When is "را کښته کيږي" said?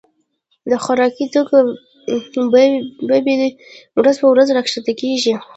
4.55-5.33